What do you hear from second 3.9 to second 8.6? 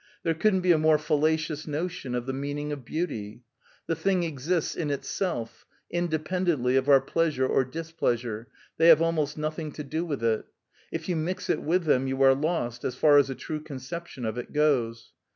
thing exists in itself, independently of our pleasure or displeasure;